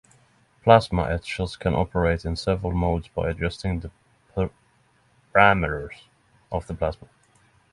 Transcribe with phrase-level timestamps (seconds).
[0.63, 3.91] Plasma etchers can operate in several modes by adjusting the
[5.31, 6.05] parameters
[6.51, 7.07] of the plasma.